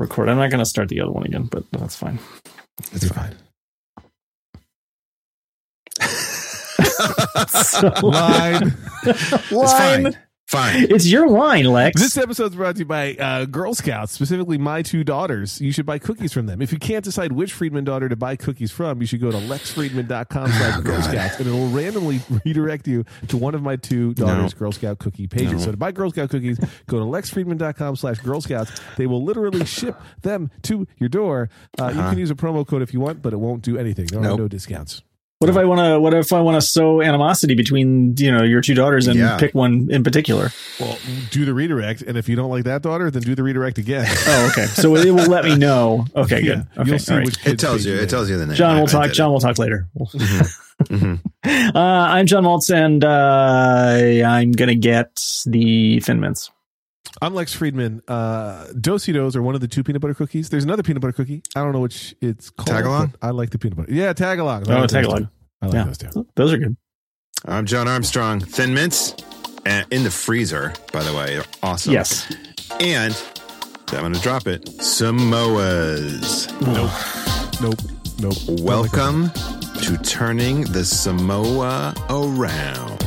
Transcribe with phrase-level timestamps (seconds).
[0.00, 0.28] record.
[0.28, 2.18] I'm not going to start the other one again, but that's fine.
[2.92, 3.36] It's fine.
[7.48, 8.76] So- Line.
[9.04, 10.16] It's Line.
[10.50, 10.72] Fine.
[10.74, 10.86] Fine.
[10.90, 12.00] It's your line, Lex.
[12.00, 15.60] This episode is brought to you by uh, Girl Scouts, specifically my two daughters.
[15.60, 16.60] You should buy cookies from them.
[16.60, 19.36] If you can't decide which Friedman daughter to buy cookies from, you should go to
[19.36, 24.54] lexfriedman.com slash Girl Scouts, and it'll randomly redirect you to one of my two daughters'
[24.54, 24.58] No.
[24.58, 25.52] Girl Scout cookie pages.
[25.52, 25.58] No.
[25.58, 28.72] So to buy Girl Scout cookies, go to lexfriedman.com slash Girl Scouts.
[28.96, 31.48] They will literally ship them to your door.
[31.80, 32.10] Uh, You Uh-huh.
[32.10, 34.06] can use a promo code if you want, but it won't do anything.
[34.06, 35.02] There are no discounts.
[35.40, 35.98] What if I want to?
[35.98, 39.38] What if I want to sow animosity between you know your two daughters and Yeah.
[39.38, 40.50] pick one in particular?
[40.78, 40.98] Well,
[41.30, 44.04] do the redirect, and if you don't like that daughter, then do the redirect again.
[44.28, 44.66] Oh, okay.
[44.66, 46.04] So it will let me know.
[46.14, 46.66] Okay, good.
[46.76, 47.26] Okay, You'll see all right.
[47.26, 47.94] which It tells you.
[47.94, 48.10] it It is.
[48.10, 48.54] tells you the name.
[48.54, 49.12] John, we'll talk.
[49.12, 49.88] John, we'll talk later.
[49.98, 51.20] Mhm.
[51.42, 56.50] Uh, I'm John Moltz, and uh, I'm gonna get the Thin Mints.
[57.22, 58.02] I'm Lex Friedman.
[58.08, 60.48] Uh, Do-si-dos are one of the two peanut butter cookies.
[60.48, 61.42] There's another peanut butter cookie.
[61.56, 62.68] I don't know which it's called.
[62.68, 63.14] Tagalong?
[63.20, 63.92] I like the peanut butter.
[63.92, 64.68] Yeah, tagalong.
[64.68, 64.94] I Oh, like those
[65.62, 65.84] I like Yeah.
[65.84, 66.26] those two.
[66.36, 66.76] Those are good.
[67.46, 68.40] I'm John Armstrong.
[68.40, 69.14] Thin mints
[69.66, 71.40] and in the freezer, by the way.
[71.62, 71.92] Awesome.
[71.92, 72.32] Yes.
[72.80, 73.14] And
[73.92, 74.64] I'm going to drop it.
[74.80, 76.48] Samoas.
[76.62, 76.90] Nope.
[77.60, 77.78] Nope.
[78.20, 78.36] Nope.
[78.46, 78.64] Don't like.
[78.64, 79.30] Welcome
[79.82, 82.99] to turning the Samoa around.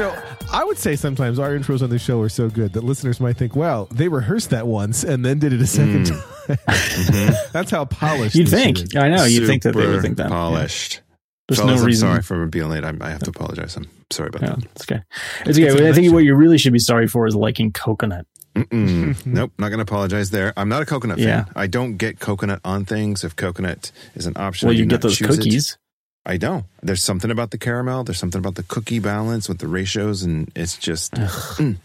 [0.00, 3.20] Know, I would say sometimes our intros on the show are so good that listeners
[3.20, 6.56] might think, "Wow, they rehearsed that once and then did it a second Mm.
[6.66, 8.34] time." That's how polished.
[8.34, 8.78] You'd think.
[8.80, 8.96] is.
[8.96, 9.24] I know.
[9.24, 10.24] You'd think that they would think that.
[10.24, 10.28] Yeah.
[10.30, 11.02] Polished.
[11.48, 12.08] There's Fellas, no I'm reason.
[12.08, 12.84] sorry for being late.
[12.84, 13.76] I, I have to apologize.
[13.76, 14.64] I'm sorry about Yeah, that.
[14.72, 15.02] it's okay.
[15.46, 15.66] It's okay.
[15.66, 18.26] It's a I great think what you really should be sorry for is liking coconut.
[18.72, 20.52] Nope, not going to apologize there.
[20.56, 21.44] I'm not a coconut Yeah.
[21.44, 21.52] fan.
[21.56, 23.22] I don't get coconut on things.
[23.24, 25.72] If coconut is an option, Well, I you do get not those cookies.
[25.72, 25.78] it.
[26.24, 26.32] Cookies.
[26.34, 26.64] I don't.
[26.82, 28.04] There's something about the caramel.
[28.04, 31.12] There's something about the cookie balance with the ratios, and it's just.
[31.14, 31.76] Mm.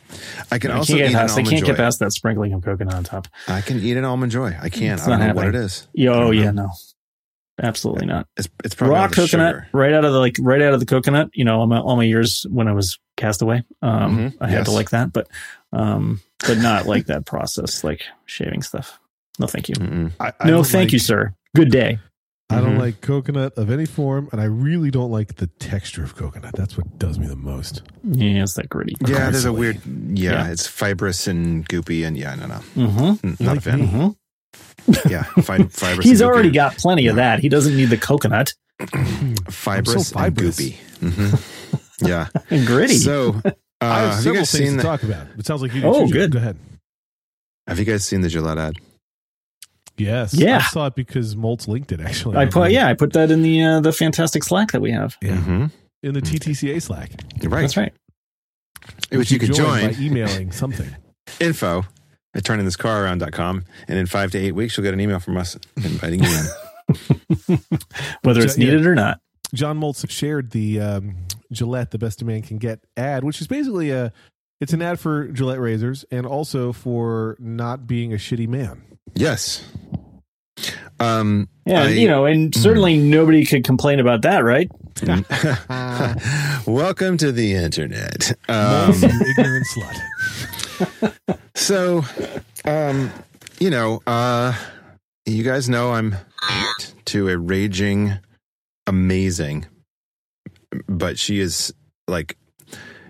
[0.51, 1.37] I can I also can't eat get an past.
[1.37, 1.65] I can't joy.
[1.67, 3.27] get past that sprinkling of coconut on top.
[3.47, 4.55] I can eat an almond joy.
[4.61, 4.93] I can.
[4.95, 5.81] It's I don't know not what it is.
[5.81, 5.89] happening.
[5.95, 6.05] is.
[6.05, 6.69] Yeah, oh yeah, no,
[7.61, 8.27] absolutely not.
[8.37, 9.67] It's it's probably Raw coconut, sugar.
[9.73, 11.29] right out of the like right out of the coconut.
[11.33, 14.57] You know, all my, all my years when I was castaway, um, Mhm, I had
[14.59, 14.65] yes.
[14.67, 15.27] to like that, but
[15.73, 18.99] um, but not like that process, like shaving stuff.
[19.39, 20.11] No, thank you.
[20.19, 21.33] I, I no, thank like- you, sir.
[21.55, 21.99] Good day.
[22.49, 22.79] I don't Mhm.
[22.79, 26.53] like coconut of any form, and I really don't like the texture of coconut.
[26.55, 27.81] That's what does me the most.
[28.03, 28.95] Yeah, it's that gritty.
[29.07, 29.81] Yeah, there's a weird.
[29.85, 30.51] Yeah, Yeah.
[30.51, 33.27] it's fibrous and goopy, and yeah, no, no, Mm-hmm.
[33.27, 33.87] Mm, not like a fan.
[33.87, 34.07] Mm-hmm.
[35.09, 36.05] Yeah, fi- fibrous.
[36.05, 36.53] He's and already goopy.
[36.53, 37.39] got plenty of that.
[37.39, 38.53] He doesn't need the coconut
[39.49, 40.59] fibrous, so and fibrous.
[40.59, 40.75] goopy.
[40.99, 41.35] hmm
[42.07, 42.27] yeah.
[42.51, 42.97] and gritty.
[42.97, 43.51] So, uh,
[43.81, 45.27] I have have you several guys things seen to the, talk about.
[45.39, 46.13] It sounds like you do Oh, too, Joe.
[46.13, 46.31] good.
[46.33, 46.57] Go ahead.
[47.67, 48.75] Have you guys seen the Gillette ad?
[49.97, 50.33] Yes.
[50.33, 50.57] Yeah.
[50.57, 52.37] I saw it because Moltz linked it actually.
[52.37, 55.17] I put yeah, I put that in the uh, the fantastic Slack that we have.
[55.21, 55.37] Yeah.
[55.37, 55.71] Mhm.
[56.03, 57.11] In the TTCA Slack.
[57.41, 57.61] You're right.
[57.61, 57.93] That's right.
[59.11, 59.91] Which you could join.
[59.93, 60.89] by emailing something.
[61.39, 61.83] Info
[62.35, 63.63] at turningthiscararound.com.
[63.87, 67.59] And in five to eight weeks, you'll get an email from us inviting you in.
[68.21, 68.65] Whether it's Yeah.
[68.65, 69.19] needed or not.
[69.53, 71.15] John Moltz shared the um,
[71.51, 74.11] Gillette "The Best a Man Can Get" ad, which is basically a
[74.61, 78.81] it's an ad for Gillette razors and also for not being a shitty man.
[79.15, 79.63] yes.
[80.99, 84.69] Um, Yeah, I- you know, and certainly nobody could complain about that, right?
[86.65, 88.31] Welcome to the internet.
[88.47, 91.39] Moltz, Um, you ignorant slut.
[91.55, 92.05] so,
[92.63, 93.11] um,
[93.59, 94.53] you know, uh,
[95.25, 96.15] you guys know I'm
[97.05, 98.13] to a raging,
[98.87, 99.65] amazing,
[100.87, 101.73] but she is
[102.07, 102.37] like,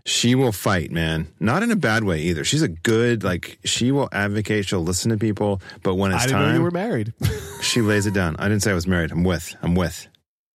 [0.05, 1.27] she will fight, man.
[1.39, 2.43] Not in a bad way either.
[2.43, 4.65] She's a good, like, she will advocate.
[4.67, 5.61] She'll listen to people.
[5.83, 7.13] But when I it's didn't know you were married.
[7.61, 8.35] she lays it down.
[8.37, 9.11] I didn't say I was married.
[9.11, 9.55] I'm with.
[9.61, 10.07] I'm with.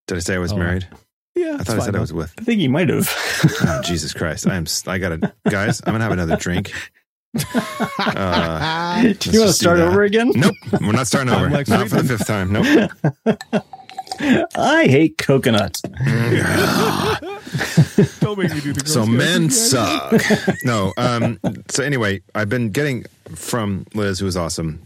[0.07, 0.87] Did I say I was Oh, married?
[1.35, 2.33] yeah, I thought I said I was with.
[2.39, 3.09] I think you might have.
[3.63, 4.47] Oh, Jesus Christ.
[4.47, 6.73] I am, I gotta, guys, I'm gonna have another drink.
[7.99, 10.33] Uh, Do you want to start over again?
[10.35, 11.49] Nope, we're not starting over.
[11.49, 12.53] Not for the fifth time.
[12.53, 12.91] Nope.
[14.21, 15.81] I hate coconut.
[18.21, 18.81] Don't make me do the.
[18.81, 19.51] Girl so Scouts men again.
[19.51, 20.23] suck.
[20.65, 20.93] No.
[20.97, 21.39] Um.
[21.71, 23.05] So anyway, I've been getting
[23.35, 24.83] from Liz, who is awesome,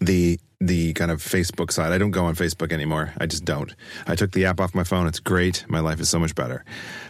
[0.00, 1.92] the the kind of Facebook side.
[1.92, 3.12] I don't go on Facebook anymore.
[3.18, 3.74] I just don't.
[4.06, 5.06] I took the app off my phone.
[5.06, 5.64] It's great.
[5.68, 6.64] My life is so much better.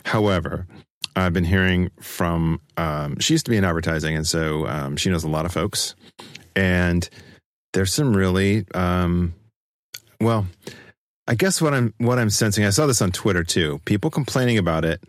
[0.04, 0.66] However,
[1.16, 2.60] I've been hearing from.
[2.76, 5.52] Um, she used to be in advertising, and so um, she knows a lot of
[5.52, 5.94] folks.
[6.56, 7.08] And
[7.72, 9.34] there's some really, um,
[10.20, 10.46] well,
[11.30, 12.64] I guess what I'm what I'm sensing.
[12.64, 13.80] I saw this on Twitter too.
[13.84, 15.00] People complaining about it.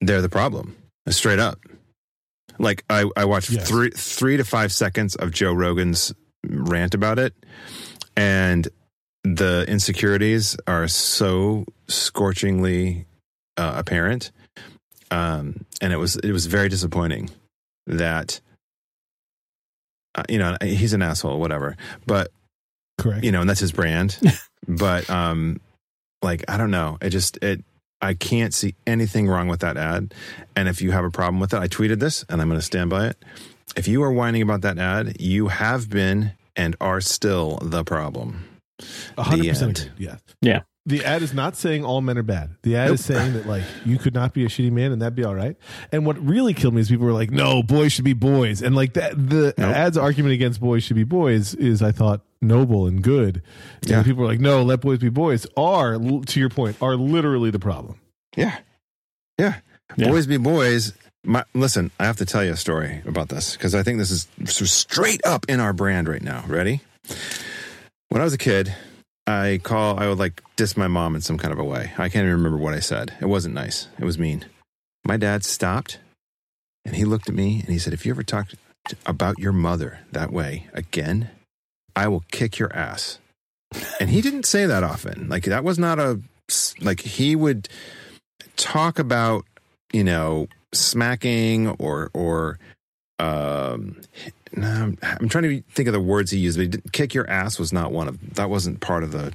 [0.00, 0.76] They're the problem.
[1.08, 1.60] Straight up.
[2.58, 3.68] Like I, I watched Yes.
[3.68, 6.12] three three to five seconds of Joe Rogan's
[6.44, 7.32] rant about it,
[8.16, 8.68] and
[9.24, 13.06] the insecurities are so scorchingly
[13.56, 14.32] uh, apparent.
[15.12, 17.30] um, and it was it was very disappointing
[17.86, 18.40] that
[20.16, 21.76] uh, you know he's an asshole, whatever.
[22.06, 22.32] But
[22.98, 23.24] Correct.
[23.24, 24.18] you know, and that's his brand.
[24.68, 25.60] but um,
[26.22, 27.64] like I don't know, it just it.
[28.00, 30.12] I can't see anything wrong with that ad.
[30.56, 32.64] And if you have a problem with it, I tweeted this, and I'm going to
[32.66, 33.16] stand by it.
[33.76, 38.44] If you are whining about that ad, you have been and are still the problem.
[39.16, 39.90] A hundred The percent end.
[39.94, 40.04] agreed.
[40.08, 40.16] Yeah.
[40.40, 40.60] Yeah.
[40.84, 42.56] The ad is not saying all men are bad.
[42.62, 42.94] The ad Nope.
[42.96, 45.34] is saying that like you could not be a shitty man and that'd be all
[45.34, 45.56] right.
[45.92, 48.74] And what really killed me is people were like, "No, boys should be boys," and
[48.74, 49.12] like that.
[49.16, 49.70] The Nope.
[49.76, 53.42] ad's argument against boys should be boys is, I thought, noble and good.
[53.82, 54.02] And Yeah.
[54.02, 57.60] people were like, "No, let boys be boys." Are to your point, are literally the
[57.60, 58.00] problem.
[58.36, 58.58] Yeah.
[59.38, 59.60] Yeah.
[59.96, 60.08] Yeah.
[60.08, 60.94] Boys be boys.
[61.24, 64.10] My, listen, I have to tell you a story about this because I think this
[64.10, 64.26] is
[64.68, 66.42] straight up in our brand right now.
[66.48, 66.80] Ready?
[68.08, 68.74] When I was a kid,
[69.26, 71.92] I call, I would like diss my mom in some kind of a way.
[71.96, 73.14] I can't even remember what I said.
[73.20, 73.88] It wasn't nice.
[73.98, 74.46] It was mean.
[75.04, 75.98] My dad stopped
[76.84, 78.48] and he looked at me and he said, If you ever talk
[79.06, 81.30] about your mother that way again,
[81.94, 83.18] I will kick your ass.
[84.00, 85.28] And he didn't say that often.
[85.28, 86.20] Like, that was not a,
[86.80, 87.68] like, he would
[88.56, 89.44] talk about
[89.92, 92.58] you know smacking or or
[93.18, 94.00] um
[94.54, 97.14] no, I'm, I'm trying to think of the words he used but he didn't, kick
[97.14, 99.32] your ass was not one of that wasn't part of the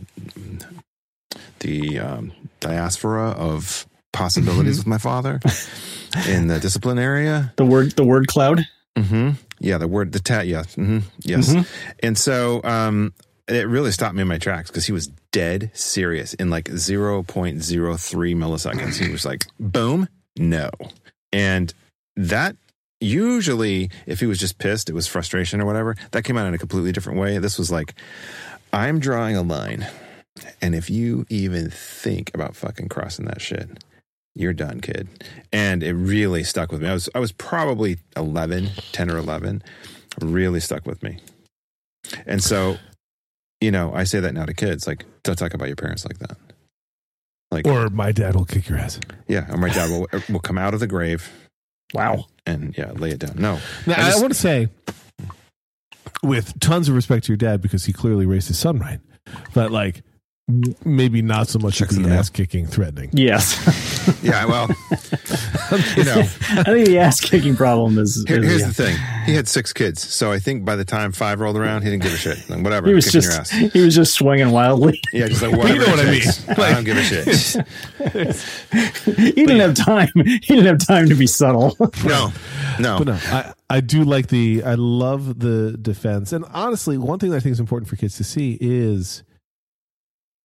[1.59, 5.39] the um, diaspora of possibilities with my father
[6.27, 8.65] in the discipline area The word the word cloud.
[8.97, 9.31] Mm-hmm.
[9.59, 11.67] yeah the word the tat yeah hmm yes Mhm.
[12.01, 13.13] and so um,
[13.47, 17.61] it really stopped me in my tracks because he was dead serious in like 0.03
[18.35, 18.97] milliseconds.
[18.97, 20.69] He was like, boom, no.
[21.31, 21.73] And
[22.17, 22.55] that
[22.99, 25.95] usually, if he was just pissed, it was frustration or whatever.
[26.11, 27.37] That came out in a completely different way.
[27.37, 27.93] This was like,
[28.73, 29.87] I'm drawing a line.
[30.61, 33.83] And if you even think about fucking crossing that shit,
[34.35, 35.07] you're done, kid.
[35.51, 36.89] And it really stuck with me.
[36.89, 39.63] I was I was probably 11, 10 or 11.
[40.21, 41.19] Really stuck with me.
[42.25, 42.77] And so,
[43.61, 46.19] you know, I say that now to kids, like, don't talk about your parents like
[46.19, 46.37] that.
[47.51, 48.99] Like, Or my dad will kick your ass.
[49.27, 51.31] yeah, or my dad will, will come out of the grave
[51.93, 52.25] Wow.
[52.45, 53.35] and, yeah, lay it down.
[53.37, 53.59] No.
[53.85, 54.67] Now, I I, want to say,
[56.23, 58.99] with tons of respect to your dad, because he clearly raised his son right,
[59.53, 60.03] but like m-
[60.85, 63.09] maybe not so much Checks as the the ass kicking, threatening.
[63.13, 63.95] Yes.
[64.23, 64.69] Yeah, well,
[65.97, 68.23] you know, I think the ass kicking problem is.
[68.25, 68.67] here, is- here's yeah.
[68.67, 68.97] the thing.
[69.25, 70.01] He had six kids.
[70.01, 72.49] So I think by the time five rolled around, he didn't give a shit.
[72.49, 72.87] Like, whatever.
[72.87, 73.49] He was just your ass.
[73.49, 75.01] he was just swinging wildly.
[75.11, 75.73] Yeah, just like whatever.
[75.73, 76.21] you know what I mean.
[76.21, 76.49] takes.
[76.49, 77.65] I don't give a shit.
[79.17, 80.09] he didn't have time.
[80.15, 81.75] He didn't have time to be subtle.
[82.05, 82.31] No,
[82.79, 82.97] no.
[82.99, 86.31] But no, I, I do like the, I love the defense.
[86.31, 89.23] And honestly, one thing that I think is important for kids to see is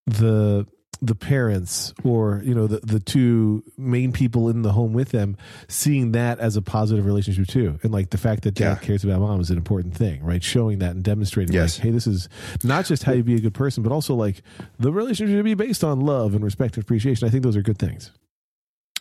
[0.06, 0.66] the,
[1.00, 5.36] the parents or you know the the two main people in the home with them
[5.66, 8.86] seeing that as a positive relationship too and like the fact that dad Yeah.
[8.86, 11.76] cares about mom is an important thing right showing that and demonstrating Yes.
[11.78, 12.28] like hey this is
[12.62, 14.42] not just how you be a good person but also like
[14.78, 17.62] the relationship should be based on love and respect and appreciation i think those are
[17.62, 18.12] good things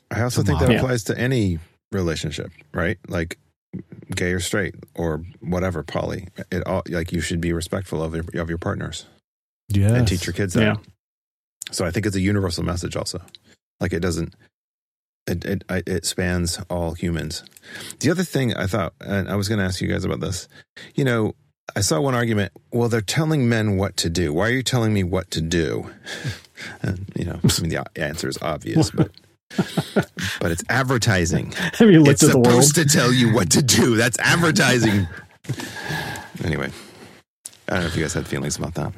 [0.10, 0.78] I also think that Yeah.
[0.78, 1.60] applies to any
[1.92, 2.98] relationship, right?
[3.08, 3.38] Like
[4.14, 6.28] gay or straight or whatever, poly.
[6.52, 9.06] It all like you should be respectful of your, of your partners
[9.78, 10.62] yeah and teach your kids that.
[10.64, 10.76] Yeah.
[11.72, 13.22] So I think it's a universal message also.
[13.80, 14.36] Like it doesn't
[15.28, 17.44] it it it spans all humans.
[18.00, 20.48] The other thing I thought and I was going to ask you guys about this.
[20.96, 21.36] You know,
[21.76, 24.34] I saw one argument, well they're telling men what to do.
[24.34, 25.90] Why are you telling me what to do?
[26.82, 29.12] and, you know, I mean the answer is obvious, but
[29.96, 31.52] but it's advertising.
[31.74, 32.64] have you looked It's at the world?
[32.64, 33.96] supposed to tell you what to do.
[33.96, 35.08] That's advertising.
[36.44, 36.72] anyway,
[37.68, 38.94] I don't know if you guys had feelings about that.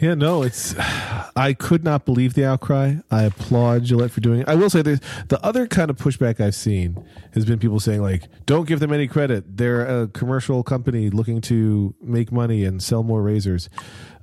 [0.00, 0.74] Yeah, no, it's.
[0.78, 2.96] I could not believe the outcry.
[3.10, 4.48] I applaud Gillette for doing it.
[4.48, 8.02] I will say there's the other kind of pushback I've seen has been people saying
[8.02, 9.56] like, "Don't give them any credit.
[9.56, 13.68] They're a commercial company looking to make money and sell more razors."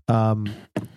[0.08, 0.48] Um,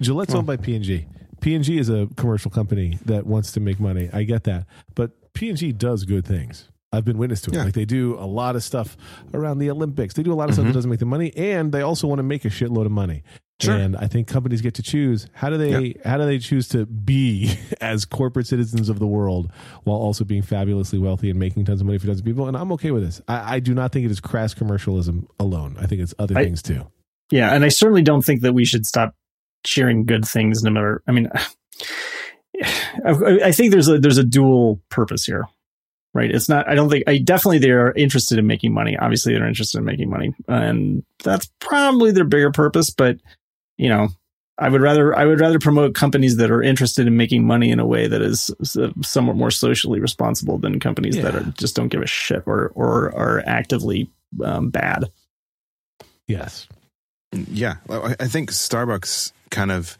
[0.01, 1.07] Gillette's owned by P and G.
[1.41, 4.11] P and G is a commercial company that wants to make money.
[4.13, 6.69] I get that, but P and G does good things.
[6.93, 7.55] I've been witness to it.
[7.57, 7.65] Yeah.
[7.65, 8.97] Like they do a lot of stuff
[9.35, 10.15] around the Olympics.
[10.15, 10.69] They do a lot of stuff Mhm.
[10.69, 13.23] that doesn't make them money, and they also want to make a shitload of money.
[13.59, 13.75] Sure.
[13.75, 16.85] And I think companies get to choose how do they how do they choose to
[16.85, 19.51] be as corporate citizens of the world
[19.85, 22.49] while also being fabulously wealthy and making tons of money for tons of people.
[22.49, 23.23] And I'm okay with this.
[23.29, 25.77] I, I do not think it is crass commercialism alone.
[25.81, 26.87] I think it's other I- things too.
[27.33, 29.15] Yeah, and I certainly don't think that we should stop
[29.65, 31.03] sharing good things, no matter.
[31.09, 31.29] I mean,
[33.05, 35.47] I, I think there's a there's a dual purpose here,
[36.15, 36.31] right?
[36.31, 36.69] It's not.
[36.69, 37.05] I don't think.
[37.07, 38.97] I definitely they are interested in making money.
[38.97, 42.91] Obviously, they're interested in making money, and that's probably their bigger purpose.
[42.91, 43.19] But
[43.77, 44.09] you know,
[44.59, 47.79] I would rather I would rather promote companies that are interested in making money in
[47.79, 48.51] a way that is
[49.03, 51.23] somewhat more socially responsible than companies yeah.
[51.23, 54.11] that are, just don't give a shit or or are actively
[54.43, 55.11] um, bad.
[56.27, 56.67] Yes.
[57.33, 59.99] Yeah, I think Starbucks kind of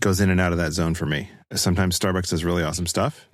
[0.00, 1.30] goes in and out of that zone for me.
[1.54, 3.26] Sometimes Starbucks does really awesome stuff,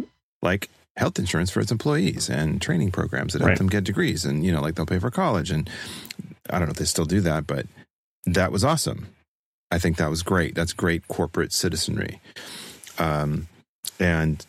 [0.43, 3.59] like health insurance for its employees and training programs that help right.
[3.59, 5.51] them get degrees, and you know, like they'll pay for college.
[5.51, 5.69] And
[6.51, 7.67] I don't know if they still do that, but
[8.27, 9.09] that was awesome.
[9.73, 10.55] I think that was great.
[10.55, 12.21] That's great corporate citizenry.
[12.99, 13.49] Um,
[13.99, 14.45] and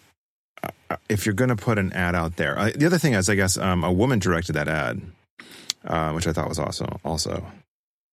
[0.61, 3.29] uh, if you're going to put an ad out there, uh, the other thing is,
[3.29, 5.01] I guess, um, a woman directed that ad,
[5.85, 6.99] uh, which I thought was awesome.
[7.05, 7.45] Also,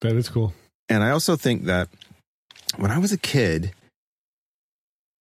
[0.03, 0.55] that is cool.
[0.89, 1.89] And I also think that
[2.77, 3.73] when I was a kid,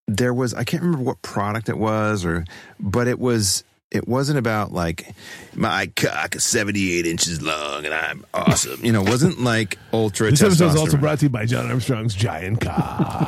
[0.08, 2.46] there was I can't remember what product it was or
[2.80, 5.14] but it was it wasn't about like
[5.56, 8.84] my cock is 78 inches long and I'm awesome.
[8.84, 10.30] You know, it wasn't like ultra.
[10.30, 13.28] This episode is also brought to you by John Armstrong's giant cock.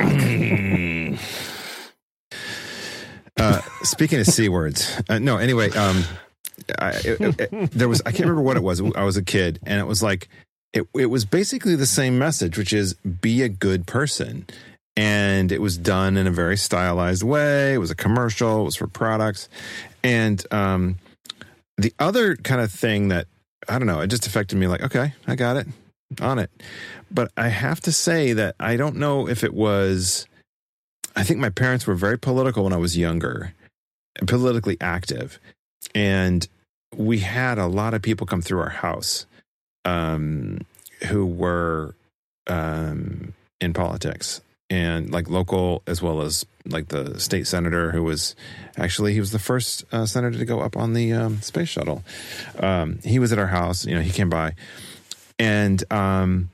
[3.36, 5.38] uh, speaking of c words, uh, no.
[5.38, 6.04] Anyway, um,
[6.78, 8.80] I, it, it, there was I can't remember what it was.
[8.94, 10.28] I was a kid, and it was like
[10.72, 10.86] it.
[10.94, 14.46] It was basically the same message, which is be a good person
[14.96, 17.74] and it was done in a very stylized way.
[17.74, 18.62] It was a commercial.
[18.62, 19.48] It was for products,
[20.04, 20.98] and um,
[21.78, 23.26] the other kind of thing that
[23.68, 24.66] I don't know, it just affected me.
[24.66, 25.66] Like, okay, I got it,
[26.20, 26.50] on it.
[27.10, 30.26] But I have to say that I don't know if it was.
[31.14, 33.54] I think my parents were very political when I was younger,
[34.26, 35.38] politically active,
[35.94, 36.46] and
[36.96, 39.26] we had a lot of people come through our house
[39.84, 40.60] um,
[41.08, 41.94] who were
[42.46, 44.40] um, in politics
[44.72, 48.34] and like local as well as like the state senator who was
[48.78, 52.02] actually he was the first uh, senator to go up on the um, space shuttle.
[52.58, 53.84] Um, he was at our house.
[53.84, 54.54] You know, he came by,
[55.38, 56.48] and um,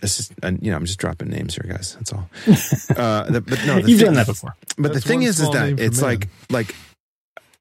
[0.00, 1.94] this is uh, you know I'm just dropping names here, guys.
[1.94, 2.28] That's all.
[2.98, 4.56] Uh, the, but no, you've thing, done that before.
[4.76, 6.74] But That's the thing is, is that it's like like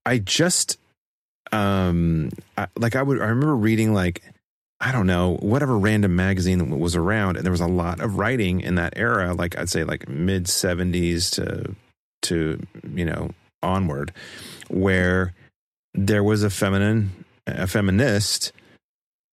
[0.03, 0.79] I just
[1.51, 4.23] um I, like I would I remember reading like
[4.79, 7.37] I don't know, whatever random magazine was around.
[7.37, 10.45] And there was a lot of writing in that era, like I'd say like mid
[10.45, 11.75] 70s to,
[12.23, 13.31] to, you know,
[13.63, 14.13] onward,
[14.69, 15.33] where
[15.95, 18.51] there was a feminine, a feminist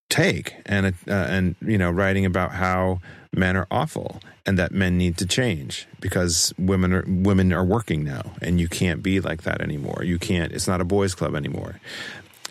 [0.09, 3.01] take and, uh, and, you know, writing about how
[3.35, 8.05] men are awful and that men need to change because women are women are working
[8.05, 10.03] now and you can't be like that anymore.
[10.05, 11.81] You can't, it's not a boys club anymore.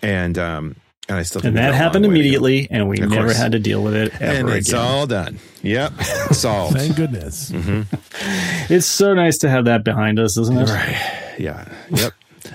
[0.00, 0.76] And, um,
[1.08, 4.20] and I still and that happened immediately, and we never had to deal with it.
[4.20, 4.80] and it's again.
[4.80, 5.38] all done.
[5.62, 5.92] Yep,
[6.32, 6.76] solved.
[6.76, 7.50] Thank goodness.
[7.50, 7.82] Mm-hmm.
[8.72, 10.70] It's so nice to have that behind us, isn't it?
[10.70, 11.34] Right.
[11.38, 11.68] Yeah.
[11.90, 12.12] Yep.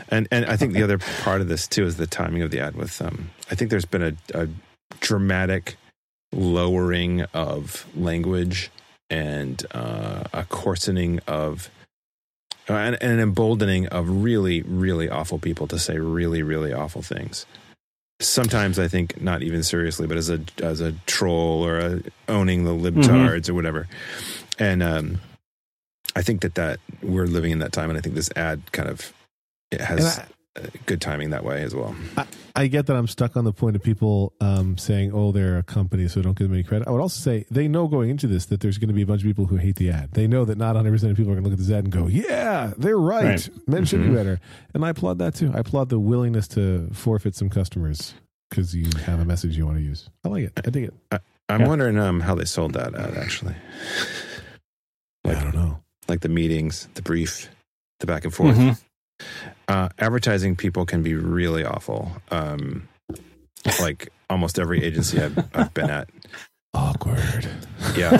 [0.09, 2.59] and and I think the other part of this too is the timing of the
[2.59, 2.75] ad.
[2.75, 4.47] With um, I think there's been a, a
[4.99, 5.77] dramatic
[6.31, 8.71] lowering of language
[9.11, 11.69] and uh, a coarsening of
[12.67, 17.03] uh, and, and an emboldening of really, really awful people to say really, really awful
[17.03, 17.45] things
[18.19, 22.63] sometimes I think not even seriously, but as a as a troll or a, owning
[22.63, 23.51] the libtards mm-hmm.
[23.51, 23.87] or whatever.
[24.57, 25.21] And um,
[26.15, 28.89] I think that that we're living in that time, and I think this ad kind
[28.89, 29.13] of
[29.71, 30.25] it has I,
[30.85, 31.95] good timing that way as well.
[32.17, 32.25] I,
[32.55, 35.63] I, get that I'm stuck on the point of people um, saying, "Oh, they're a
[35.63, 38.27] company, so don't give them any credit." I would also say they know going into
[38.27, 40.11] this that there's going to be a bunch of people who hate the ad.
[40.13, 41.83] They know that not 100 percent of people are going to look at this ad
[41.83, 43.25] and go, "Yeah, they're right.
[43.25, 43.49] right.
[43.67, 44.09] Men should mm-hmm.
[44.09, 44.39] be better."
[44.73, 45.51] And I applaud that too.
[45.53, 48.13] I applaud the willingness to forfeit some customers
[48.49, 50.09] because you have a message you want to use.
[50.25, 50.53] I like it.
[50.65, 50.93] I dig it.
[51.11, 51.67] I, am yeah.
[51.67, 53.55] wondering um, how they sold that ad actually.
[55.23, 55.79] Like, I don't know.
[56.07, 57.49] Like the meetings, the brief,
[57.99, 58.57] the back and forth.
[58.57, 58.71] Mm-hmm.
[59.67, 62.11] Uh, advertising people can be really awful.
[62.31, 62.87] Um,
[63.79, 66.09] like almost every agency I've, I've been at.
[66.73, 67.47] Awkward.
[67.95, 68.17] Yeah.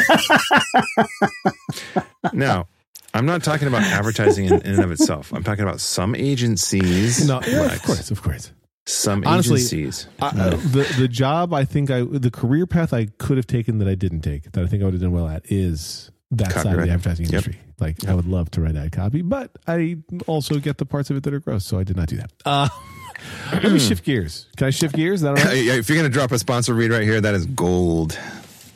[2.34, 2.68] now,
[3.14, 5.32] I'm not talking about advertising in, in, and of itself.
[5.34, 7.28] I'm talking about some agencies.
[7.28, 8.52] No, yeah, of course, of course.
[8.86, 10.08] Some Honestly, agencies.
[10.20, 13.78] I, uh, the the job I think I the career path I could have taken
[13.80, 16.54] that I didn't take that I think I would have done well at is that
[16.54, 16.64] Copyright.
[16.64, 17.54] side of the advertising industry.
[17.56, 17.82] Yep.
[17.82, 18.12] Like yep.
[18.12, 21.24] I would love to write ad copy, but I also get the parts of it
[21.24, 22.32] that are gross, so I did not do that.
[22.46, 22.70] Uh,
[23.54, 24.48] let me shift gears.
[24.58, 25.20] Can I shift gears?
[25.20, 25.58] Is that right?
[25.58, 28.18] if you're going to drop a sponsor read right here, that is gold.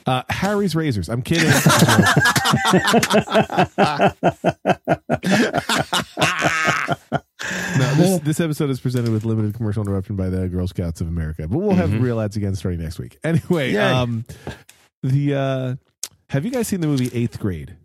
[0.05, 1.07] Uh, Harry's razors.
[1.07, 1.45] I'm kidding.
[7.77, 11.07] no, this, this episode is presented with limited commercial interruption by the Girl Scouts of
[11.07, 12.03] America, but we'll have mm-hmm.
[12.03, 13.17] real ads again starting next week.
[13.23, 14.25] Anyway, um,
[15.03, 15.75] the uh,
[16.33, 17.75] have you guys seen the movie Eighth Grade?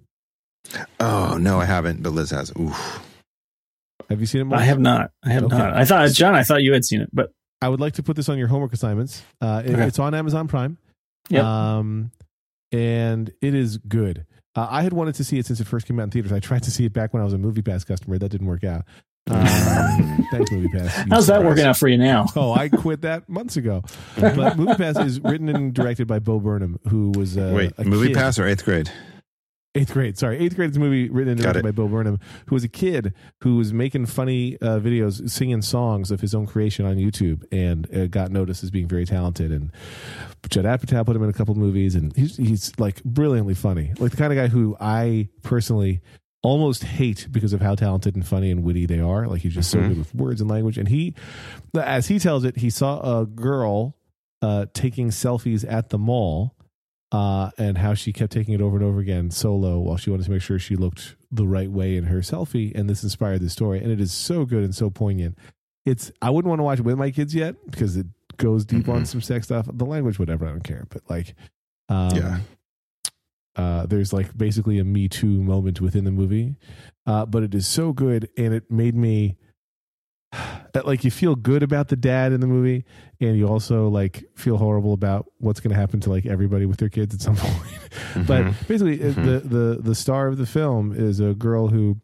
[0.99, 2.50] Oh no, I haven't, but Liz has.
[2.59, 3.05] Oof.
[4.09, 4.45] Have you seen it?
[4.45, 4.59] More?
[4.59, 5.11] I have not.
[5.23, 5.57] I have okay.
[5.57, 5.75] not.
[5.75, 6.35] I thought John.
[6.35, 8.49] I thought you had seen it, but I would like to put this on your
[8.49, 9.23] homework assignments.
[9.40, 9.85] Uh, it, okay.
[9.85, 10.78] It's on Amazon Prime.
[11.28, 11.76] Yeah.
[11.76, 12.11] Um,
[12.73, 14.25] and it is good.
[14.55, 16.33] Uh, I had wanted to see it since it first came out in theaters.
[16.33, 18.19] I tried to see it back when I was a MoviePass customer.
[18.19, 18.85] That didn't work out.
[19.30, 21.04] Um, thanks, MoviePass.
[21.06, 21.44] You How's that surprise.
[21.44, 22.26] working out for you now?
[22.37, 23.82] Oh, I quit that months ago.
[24.18, 28.08] But MoviePass is written and directed by Bo Burnham, who was uh, Wait, a movie
[28.08, 28.90] kid- pass or eighth grade?
[29.75, 32.54] Eighth grade, sorry, eighth grade is a movie written and directed by Bo Burnham, who
[32.54, 36.85] was a kid who was making funny uh, videos, singing songs of his own creation
[36.87, 39.52] on YouTube, and uh, got noticed as being very talented.
[39.52, 39.70] And
[40.49, 44.11] Judd Apatow put him in a couple movies, and he's he's like brilliantly funny, like
[44.11, 46.00] the kind of guy who I personally
[46.42, 49.26] almost hate because of how talented and funny and witty they are.
[49.26, 49.88] Like he's just so Mhm.
[49.88, 50.78] good with words and language.
[50.78, 51.14] And he,
[51.75, 53.97] as he tells it, he saw a girl
[54.40, 56.54] uh, taking selfies at the mall
[57.11, 60.25] uh, and how she kept taking it over and over again solo while she wanted
[60.26, 62.73] to make sure she looked the right way in her selfie.
[62.75, 63.83] And this inspired the story.
[63.83, 65.37] And it is so good and so poignant.
[65.87, 68.88] It's I wouldn't want to watch it with my kids yet because it goes deep
[68.88, 69.07] on Mhm.
[69.07, 69.66] some sex stuff.
[69.73, 70.87] The language, whatever, I don't care.
[70.90, 71.35] But like,
[71.88, 72.40] um, Yeah.
[73.59, 76.57] Uh, there's like basically a Me Too moment within the movie,
[77.07, 79.37] uh, but it is so good, and it made me
[80.73, 82.85] that like you feel good about the dad in the movie,
[83.21, 86.79] and you also like feel horrible about what's going to happen to like everybody with
[86.79, 88.27] their kids at some point.
[88.27, 88.69] but Mhm.
[88.69, 89.25] basically, uh Mhm.
[89.25, 91.97] the the the star of the film is a girl who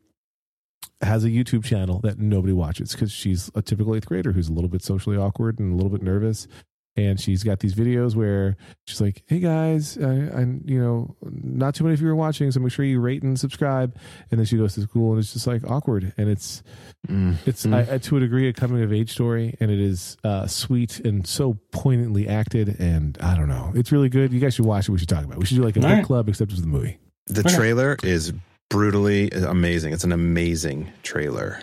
[1.02, 4.52] has a YouTube channel that nobody watches because she's a typical eighth grader who's a
[4.52, 6.48] little bit socially awkward and a little bit nervous.
[6.96, 11.74] And she's got these videos where she's like, "Hey guys, I, I you know, not
[11.74, 13.96] too many of you are watching, so make sure you rate and subscribe."
[14.30, 16.62] And then she goes to school, and it's just like awkward, and it's
[17.08, 17.36] Mm.
[17.46, 17.74] it's Mm.
[17.74, 21.00] I, I- to a degree a coming of age story, and it is uh, sweet
[21.00, 22.78] and so poignantly acted.
[22.80, 24.32] And I don't know, it's really good.
[24.32, 24.92] You guys should watch it.
[24.92, 25.34] We should talk about.
[25.34, 25.40] it.
[25.40, 26.04] We should do like a All book right.
[26.06, 26.98] club, except it's the movie.
[27.26, 27.54] the Okay.
[27.56, 28.32] trailer is
[28.70, 29.92] brutally amazing.
[29.92, 31.58] It's an amazing trailer.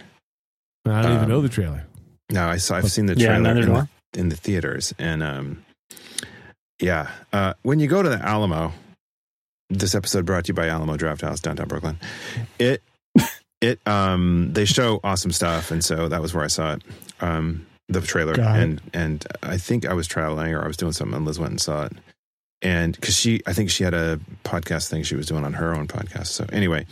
[0.85, 1.85] I don't even Um, know the trailer.
[2.31, 2.75] No, I saw.
[2.77, 3.87] I've seen the Yeah, trailer neither in, do I.
[4.13, 5.65] in the theaters, and um,
[6.79, 7.09] yeah.
[7.31, 8.73] Uh, when you go to the Alamo,
[9.69, 11.99] this episode brought to you by Alamo Drafthouse, downtown Brooklyn.
[12.59, 12.81] It,
[13.61, 16.83] it, um, they show awesome stuff, and so that was where I saw it.
[17.21, 18.63] Um, the trailer, Got it.
[18.63, 21.51] and and I think I was traveling or I was doing something, and Liz went
[21.51, 21.93] and saw it.
[22.63, 25.73] And because she, I think she had a podcast thing she was doing on her
[25.73, 26.27] own podcast.
[26.27, 26.85] So anyway,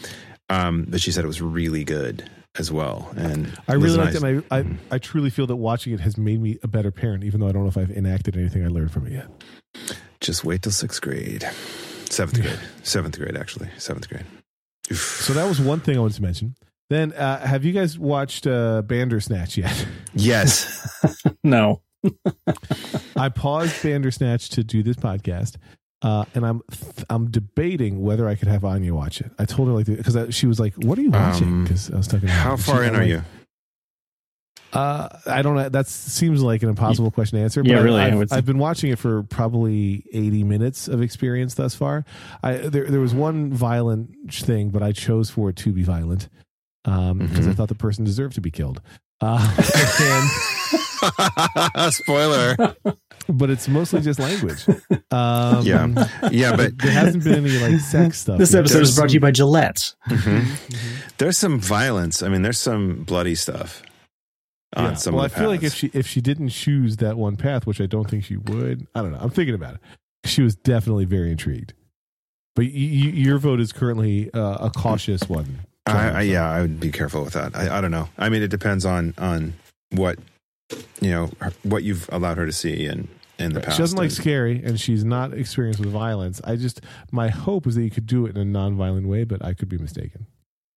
[0.49, 3.11] um, but she said it was really good as well.
[3.15, 4.51] And I Liz really and liked it.
[4.51, 7.23] And I, I I truly feel that watching it has made me a better parent,
[7.23, 9.27] even though I don't know if I've enacted anything I learned from it yet.
[10.21, 11.47] Just wait till sixth grade,
[12.09, 14.25] seventh grade, seventh grade actually, seventh grade.
[14.91, 15.21] Oof.
[15.23, 16.55] So that was one thing I wanted to mention.
[16.89, 19.85] Then, uh, have you guys watched uh, Bandersnatch yet?
[20.15, 20.89] yes,
[21.43, 21.81] No.
[23.15, 25.57] I paused Bandersnatch to do this podcast,
[26.01, 26.61] uh, and I'm
[27.09, 29.31] I'm debating whether I could have Anya watch it.
[29.39, 31.97] I told her like because she was like, "What are you watching?" Um, Because I
[31.97, 32.27] was talking.
[32.27, 32.41] to her.
[32.41, 33.21] how And far in I'm are like, you?
[34.71, 35.67] Uh, I don't know.
[35.67, 37.63] That seems like an impossible question to answer.
[37.63, 41.01] But Yeah, I- really, I I've, I've been watching it for probably eighty minutes of
[41.01, 42.05] experience thus far.
[42.43, 46.29] I there there was one violent thing, but I chose for it to be violent
[46.83, 47.49] because Mhm.
[47.49, 48.79] I thought the person deserved to be killed.
[49.21, 49.39] Uh,
[50.01, 50.81] and,
[51.91, 52.55] Spoiler.
[53.27, 54.65] but it's mostly just language.
[55.11, 56.07] Um, Yeah.
[56.31, 58.37] Yeah, but there hasn't been any like sex stuff.
[58.37, 58.59] This yet.
[58.59, 59.93] episode is brought to you by Gillette.
[60.09, 60.45] Mhm.
[61.17, 62.21] there's some violence.
[62.21, 63.81] I mean, there's some bloody stuff
[64.75, 64.93] on Yeah.
[64.93, 67.37] some well, I of the feel like if she if she didn't choose that one
[67.37, 69.17] path, which I don't think she would, I don't know.
[69.19, 69.79] I'm thinking about it.
[70.25, 71.73] She was definitely very intrigued.
[72.55, 75.61] But y- y- your vote is currently uh, a cautious one.
[75.87, 77.55] I, I, yeah, I would be careful with that.
[77.55, 78.09] I, I don't know.
[78.19, 79.53] I mean, it depends on on
[79.91, 80.19] what
[81.01, 83.77] you know her- what you've allowed her to see and in the past.
[83.77, 86.41] She doesn't like and- scary, and she's not experienced with violence.
[86.43, 89.43] I just my hope is that you could do it in a non-violent way, but
[89.43, 90.25] I could be mistaken.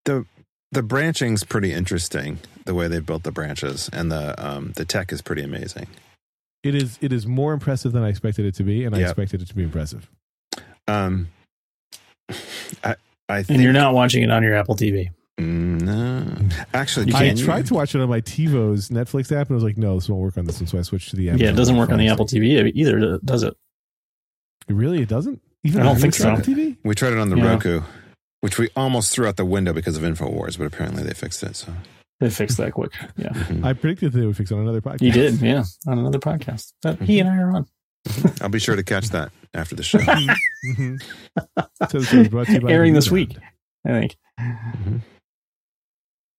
[0.05, 0.25] the
[0.71, 2.39] the branching's pretty interesting.
[2.65, 5.87] The way they built the branches and the um the tech is pretty amazing.
[6.63, 9.09] It is it is more impressive than I expected it to be, and I Yep.
[9.11, 10.09] expected it to be impressive.
[10.89, 11.29] Um,
[12.85, 12.95] I
[13.29, 15.11] I And think you're not watching it on your Apple TV.
[15.41, 16.32] Mm, no.
[16.75, 17.45] Actually, You I can you?
[17.45, 20.09] tried to watch it on my TiVo's Netflix app, and I was like, "No, this
[20.09, 21.31] won't work on this one." So I switched to the.
[21.31, 23.55] Apple Yeah, it doesn't work on the Apple TV either, does it?
[24.69, 25.41] Really, it doesn't.
[25.65, 26.43] Even I don't think your so.
[26.43, 26.77] TV.
[26.85, 27.47] We tried it on the Yeah.
[27.51, 27.83] Roku,
[28.41, 31.57] which we almost threw out the window because of Infowars, but apparently they fixed it.
[31.57, 31.73] So
[32.21, 32.93] They fixed that quick.
[33.17, 33.29] Yeah.
[33.33, 33.65] Mhm.
[33.65, 35.03] I predicted they would fix it on another podcast.
[35.03, 37.67] You did, yeah, on another podcast that he and I are on.
[38.41, 39.99] I'll be sure to catch that after the show.
[40.67, 41.01] Mhm.
[41.91, 43.13] so this brought to you by Airing this Newground.
[43.13, 43.37] week.
[43.85, 45.01] I think Mhm.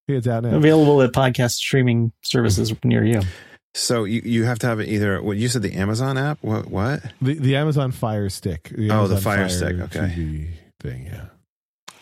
[0.08, 0.56] It's out now.
[0.56, 3.22] available at podcast streaming services near you.
[3.76, 5.22] So you, you have to have it either.
[5.22, 6.38] What you said the Amazon app?
[6.42, 7.02] What what?
[7.22, 8.70] The, the Amazon Fire Stick.
[8.76, 10.00] The Oh, the Amazon Fire Stick, okay.
[10.14, 10.48] TV
[10.82, 11.06] thing.
[11.06, 11.26] Yeah.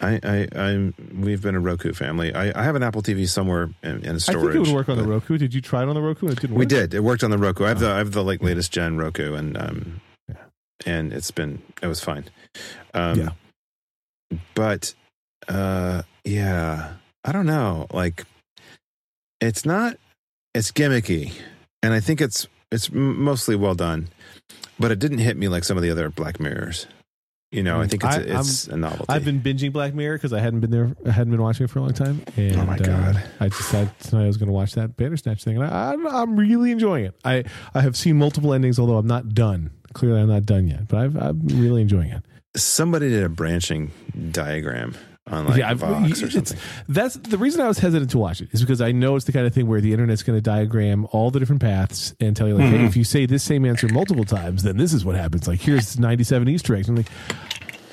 [0.02, 2.34] I I I'm we've been a Roku family.
[2.34, 4.42] I, I have an Apple TV somewhere in, in I storage.
[4.56, 5.38] think it would work on the Roku.
[5.38, 6.26] Did you try it on the Roku?
[6.26, 6.60] And it didn't work.
[6.60, 6.94] We did.
[6.96, 7.66] It worked on the Roku.
[7.66, 10.36] I have the I have the like latest gen Roku, and um, Yeah.
[10.88, 12.26] and it's been it was fine.
[12.96, 14.38] Um, Yeah.
[14.56, 14.94] but
[15.48, 17.88] uh, yeah, I don't know.
[17.92, 18.24] Like,
[19.40, 19.98] it's not.
[20.54, 21.34] It's gimmicky,
[21.82, 24.10] and I think it's it's mostly well done,
[24.80, 26.88] but it didn't hit me like some of the other Black Mirrors.
[27.54, 29.06] You know, I think it's I- a, it's a novelty.
[29.10, 31.70] I've been binging Black Mirror because I hadn't been there, I hadn't been watching it
[31.70, 32.22] for a long time.
[32.38, 33.24] And, Oh my uh, God.
[33.42, 36.36] I decided tonight I was going to watch that Bandersnatch thing, and I, I'm, I'm
[36.38, 37.16] really enjoying it.
[37.26, 39.72] I, I have seen multiple endings, although I'm not done.
[39.94, 42.24] Clearly, I'm not done yet, but I've, I'm really enjoying it.
[42.56, 43.92] Somebody did a branching
[44.32, 44.96] diagram
[45.32, 46.58] on like I've- Vox or it's- something.
[46.90, 49.32] That's the reason I was hesitant to watch it is because I know it's the
[49.32, 52.48] kind of thing where the internet's going to diagram all the different paths and tell
[52.48, 52.78] you like, Mm-hmm.
[52.78, 55.48] hey, if you say this same answer multiple times, then this is what happens.
[55.48, 56.90] Like here's 97 Easter eggs.
[56.90, 57.10] I'm like,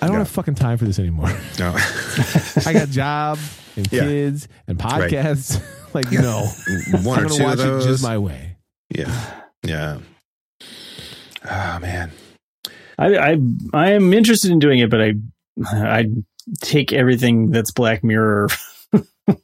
[0.02, 0.18] I don't Yeah.
[0.20, 1.28] have fucking time for this anymore.
[1.58, 1.74] No,
[2.66, 3.38] I got job
[3.76, 4.00] and Yeah.
[4.02, 5.60] kids and podcasts.
[5.94, 6.46] like no,
[7.02, 7.86] one I'm or gonna two watch of those.
[7.86, 8.56] it just my way.
[8.94, 9.98] yeah, yeah.
[11.50, 12.10] Oh man,
[12.98, 13.36] I, I
[13.72, 15.14] I am interested in doing it, but I
[15.66, 16.06] I
[16.60, 18.48] take everything that's Black Mirror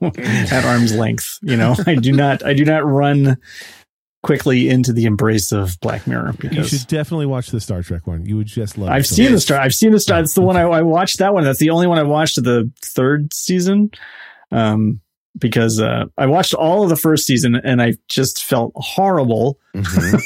[0.00, 1.38] at arm's length.
[1.42, 3.36] You know, I do not I do not run
[4.22, 8.24] quickly into the embrace of Black Mirror You should definitely watch the Star Trek one.
[8.24, 8.88] You would just love.
[8.88, 9.58] I've so seen the star.
[9.58, 10.20] I've seen the star.
[10.20, 11.18] It's the one I, I watched.
[11.18, 11.44] That one.
[11.44, 13.90] That's the only one I watched of the third season.
[14.50, 15.00] Um,
[15.38, 19.58] because uh, I watched all of the first season and I just felt horrible.
[19.74, 20.22] Mhm.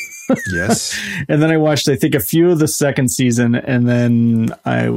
[0.52, 4.50] yes, And then I watched, I think, a few of the second season, and then
[4.66, 4.90] I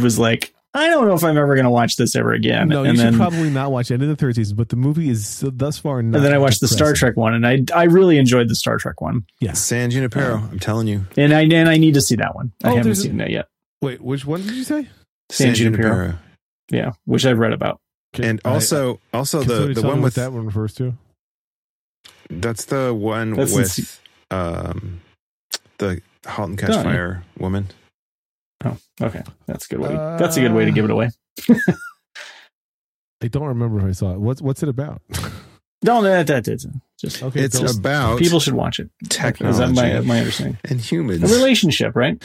[0.00, 2.68] was like, I don't know if I'm ever going to watch this ever again.
[2.68, 5.08] No, you and should probably not watch any of the third season, but the movie
[5.08, 6.02] is thus far.
[6.02, 6.92] Not and then I watched the Star.
[6.92, 9.58] Trek one, and I I really enjoyed the Star Trek one, Yes.
[9.60, 10.36] San Junipero.
[10.36, 12.52] I'm telling you, and I and I need to see that one.
[12.62, 13.46] I Oh, haven't there's a- seen that yet.
[13.82, 14.82] Wait, which one did you say?
[15.30, 15.88] San San Junipero.
[15.94, 16.18] Junipero.
[16.70, 17.80] Yeah, which I've read about.
[18.14, 20.94] And I- also, also the the one with that one refers to.
[22.30, 25.00] that's the one That's with se- um
[25.78, 26.82] the *Halt and Catch yeah.
[26.82, 27.68] Fire* woman.
[28.64, 29.88] Oh, okay, that's a good way.
[29.90, 31.10] To, that's a good way to give it away.
[33.22, 34.20] I don't remember if I saw it.
[34.20, 35.02] What's what's it about?
[35.82, 36.66] No, that that is
[36.98, 38.88] just okay, it's don't- about people should watch it.
[39.10, 40.56] technology is that my my understanding?
[40.64, 42.20] and A humans relationship, right?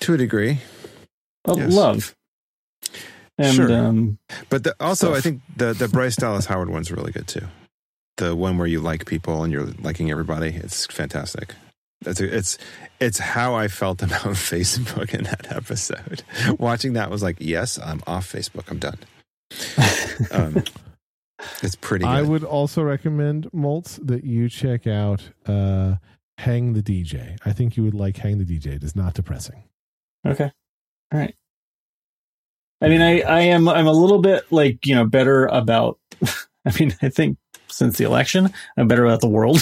[0.00, 0.60] to a degree.
[1.44, 1.72] Of Yes.
[1.72, 2.14] love.
[3.36, 3.72] And Sure.
[3.72, 5.18] um, But the, also, Stuff.
[5.18, 7.46] I think the the Bryce Dallas Howard one's really good too.
[8.16, 10.50] The one where you like people and you're liking everybody.
[10.50, 11.52] It's fantastic.
[12.06, 12.56] That's a, it's
[13.00, 16.22] it's how I felt about Facebook in that episode.
[16.58, 18.70] Watching that was like, yes, I'm off Facebook.
[18.70, 18.98] I'm done.
[20.32, 20.64] Um,
[21.62, 22.06] it's pretty.
[22.06, 22.10] Good.
[22.10, 25.96] I would also recommend Moltz that you check out uh,
[26.38, 27.36] Hang the DJ.
[27.44, 28.76] I think you would like Hang the DJ.
[28.76, 29.62] It is not depressing.
[30.26, 30.50] okay,
[31.12, 31.34] all right.
[32.80, 35.98] I mean, I I am I'm a little bit like you know better about.
[36.64, 37.36] I mean, I think
[37.68, 39.60] since the election, I'm better about the world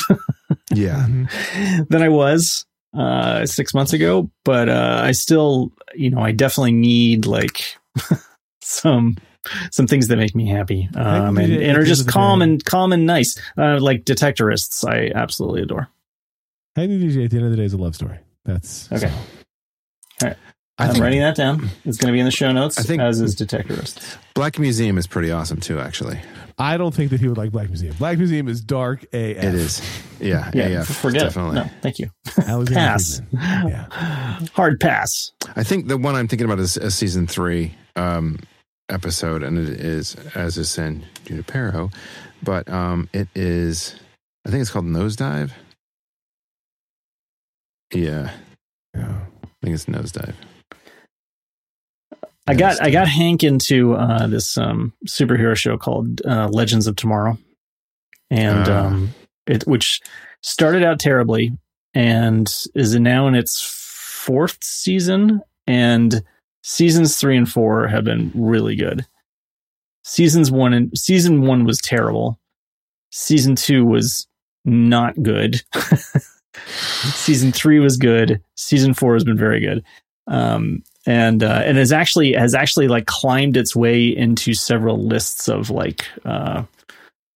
[0.72, 1.06] yeah.
[1.88, 4.30] than I was uh, six months ago.
[4.44, 7.76] But uh, I still, you know, I definitely need like
[8.62, 9.16] some
[9.70, 13.06] some things that make me happy um, and, and are just calm and calm and
[13.06, 14.88] nice, uh, like detectorists.
[14.88, 15.88] I absolutely adore.
[16.76, 18.18] Hang the DJ at the end of the day is a love story.
[18.44, 19.12] That's Okay.
[20.20, 20.34] so.
[20.78, 21.70] I I'm think writing that down.
[21.84, 22.78] It's going to be in the show notes.
[22.78, 24.16] I think- as is detectorists.
[24.34, 25.78] Black Museum is pretty awesome too.
[25.78, 26.18] Actually,
[26.58, 27.94] I don't think that he would like Black Museum.
[27.96, 29.12] Black Museum is dark AF.
[29.12, 29.80] it is.
[30.20, 30.50] Yeah.
[30.52, 30.82] Yeah, Yeah.
[30.84, 31.60] forget definitely.
[31.60, 31.64] it.
[31.66, 32.10] No, thank you.
[32.44, 33.20] Alexander Pass.
[33.30, 33.68] Friedman.
[33.68, 34.46] Yeah.
[34.54, 35.30] Hard pass.
[35.54, 38.40] I think the one I'm thinking about is a season three um,
[38.88, 41.90] episode, and it is as is San Junipero,
[42.42, 43.94] but um, it is.
[44.44, 45.52] I think it's called Nosedive.
[47.92, 48.32] Yeah,
[48.94, 49.20] Yeah.
[49.44, 50.34] I think it's Nosedive.
[52.46, 56.96] I got I got Hank into uh, this um, superhero show called uh, Legends of
[56.96, 57.38] Tomorrow,
[58.30, 58.86] and Ah.
[58.86, 59.14] um,
[59.46, 60.00] it which
[60.42, 61.52] started out terribly
[61.94, 66.22] and is now in its fourth season, and
[66.62, 69.06] seasons three and four have been really good.
[70.02, 72.38] Seasons one and season one was terrible.
[73.10, 74.26] Season two was
[74.66, 75.62] not good.
[76.66, 78.40] season three was good.
[78.56, 79.82] Season four has been very good.
[80.26, 85.48] Um, and uh, and has actually has actually like climbed its way into several lists
[85.48, 86.62] of like uh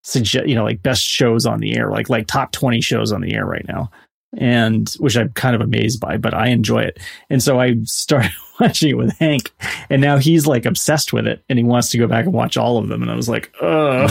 [0.02, 3.20] suggest you know like best shows on the air like like top 20 shows on
[3.20, 3.90] the air right now
[4.37, 6.99] and which I'm kind of amazed by but I enjoy it
[7.31, 9.53] and so I started watching it with Hank
[9.88, 12.57] and now he's like obsessed with it and he wants to go back and watch
[12.57, 14.07] all of them and I was like oh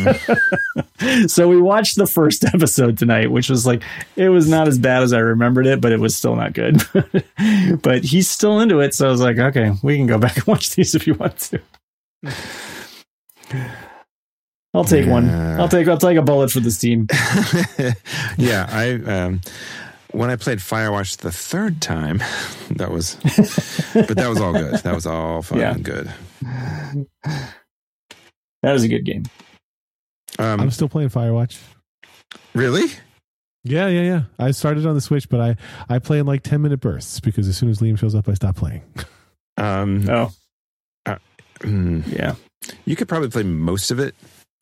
[0.00, 3.82] Mm, so we watched the first episode tonight, which was like
[4.16, 6.82] it was not as bad as I remembered it, but it was still not good.
[7.82, 10.46] but he's still into it, so I was like, okay, we can go back and
[10.46, 11.60] watch these if you want to.
[14.72, 15.28] I'll take one.
[15.28, 17.06] I'll take I'll take a bullet for this team.
[18.38, 19.40] yeah, I um,
[20.12, 22.18] when I played Firewatch the third time,
[22.70, 23.16] that was,
[23.94, 24.74] but that was all good.
[24.76, 25.72] That was all fun Yeah.
[25.74, 26.10] and good.
[28.62, 29.24] That was a good game.
[30.38, 31.58] I'm Um, still playing Firewatch.
[32.54, 32.86] really?
[33.64, 34.22] Yeah, yeah, yeah.
[34.38, 35.56] I started on the Switch, but I
[35.94, 38.34] I play in like ten minute bursts because as soon as Liam shows up, I
[38.34, 38.82] stop playing.
[39.56, 40.30] Um, Oh,
[41.60, 42.00] hmm.
[42.06, 42.36] yeah.
[42.86, 44.14] you could probably play most of it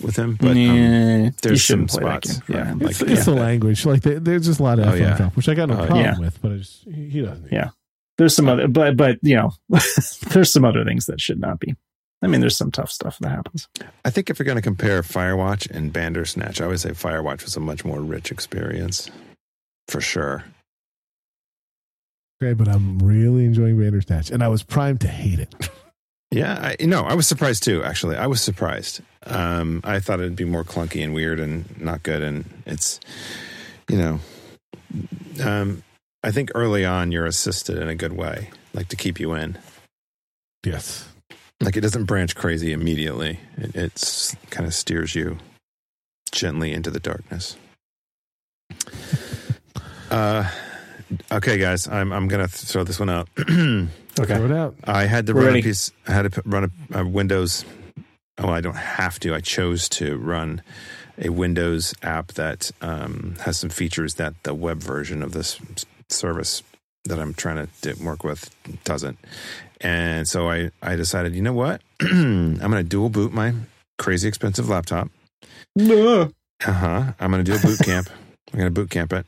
[0.02, 2.38] with him, but um, yeah, you there's some spots.
[2.40, 2.56] game.
[2.56, 2.72] Yeah.
[2.74, 3.84] Like, it's it's the language.
[3.84, 5.16] Like there- there's just a lot of Oh, yeah.
[5.16, 6.18] drop, which I got no Oh, problem yeah.
[6.18, 7.50] with, but I just he he doesn't.
[7.52, 7.70] Yeah.
[8.16, 9.52] There's some other, but but you know,
[10.30, 11.74] there's some other things that should not be.
[12.20, 13.68] I mean, there's some tough stuff that happens.
[14.04, 17.56] I think if you're going to compare Firewatch and Bandersnatch, I would say Firewatch was
[17.56, 19.08] a much more rich experience,
[19.86, 20.44] for sure.
[22.42, 25.54] Okay, but I'm really enjoying Bandersnatch, and I was primed to hate it.
[26.30, 27.82] Yeah, I, no, I was surprised too.
[27.82, 29.00] Actually, I was surprised.
[29.24, 32.22] Um, I thought it'd be more clunky and weird and not good.
[32.22, 33.00] And it's,
[33.88, 34.20] you know,
[35.42, 35.82] um,
[36.22, 39.58] I think early on you're assisted in a good way, like to keep you in.
[40.64, 41.08] yes.
[41.60, 43.40] Like it doesn't branch crazy immediately.
[43.56, 45.38] It it's kind of steers you
[46.30, 47.56] gently into the darkness.
[50.10, 50.48] Uh,
[51.32, 53.28] okay, guys, I'm I'm gonna throw this one out.
[53.38, 54.74] okay, Throw it out.
[54.84, 55.60] I had to We're run ready.
[55.60, 55.92] a piece.
[56.06, 57.64] I had to put- run a, a Windows.
[58.38, 59.34] Oh, I don't have to.
[59.34, 60.62] I chose to run
[61.20, 65.58] a Windows app that um, has some features that the web version of this
[66.08, 66.62] service
[67.04, 68.48] that I'm trying to work with
[68.84, 69.18] doesn't.
[69.80, 71.80] And so I, I decided, you know what?
[72.00, 73.54] I'm going to dual boot my
[73.98, 75.08] crazy expensive laptop.
[75.80, 77.12] Uh huh.
[77.18, 78.08] I'm going to do a boot camp.
[78.52, 79.26] I'm going to boot camp it.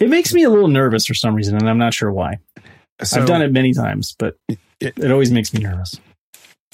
[0.00, 2.38] It makes me a little nervous for some reason, and I'm not sure why.
[3.02, 5.94] So I've done it many times, but It- it always makes me nervous.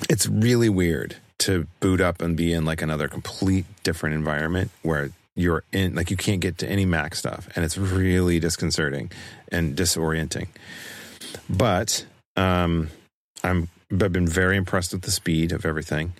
[0.08, 5.10] it's really weird to boot up and be in like another complete different environment where
[5.36, 9.10] you're in like you can't get to any Mac stuff and it's really disconcerting
[9.50, 10.46] and disorienting.
[11.48, 12.90] But um
[13.42, 16.12] I'm I've been very impressed with the speed of everything.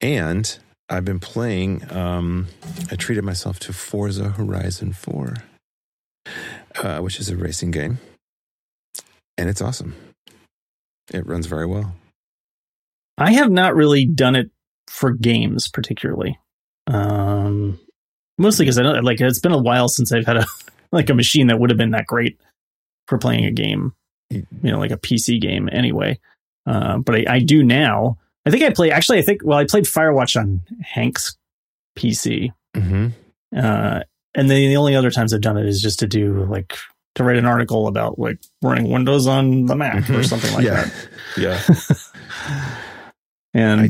[0.00, 0.56] And
[0.88, 2.46] I've been playing um
[2.90, 5.34] I treated myself to Forza Horizon 4
[6.82, 7.98] uh, which is a racing game.
[9.36, 9.94] And it's awesome.
[11.12, 11.94] It runs very well.
[13.18, 14.50] I have not really done it
[14.88, 16.38] for games particularly.
[16.86, 17.78] Um,
[18.38, 20.46] mostly because I don't like it's been a while since I've had a
[20.92, 22.38] like a machine that would have been that great
[23.08, 23.92] for playing a game,
[24.30, 26.18] you know, like a PC game anyway.
[26.66, 28.18] Uh, but I, I do now.
[28.46, 29.18] I think I play actually.
[29.18, 31.36] I think well, I played Firewatch on Hank's
[31.98, 33.08] PC, Mm-hmm.
[33.56, 34.00] uh,
[34.34, 36.76] and then the only other times I've done it is just to do like
[37.14, 40.24] to write an article about like running Windows on the Mac or Mhm.
[40.28, 40.84] something like yeah.
[40.84, 41.08] that.
[41.36, 42.74] Yeah.
[43.54, 43.88] and I-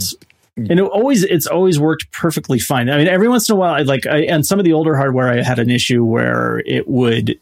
[0.57, 2.89] and it always it's always worked perfectly fine.
[2.89, 4.97] I mean, every once in a while, I like I and some of the older
[4.97, 7.41] hardware, I had an issue where it would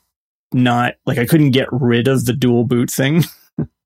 [0.55, 3.25] not like I couldn't get rid of the dual boot thing.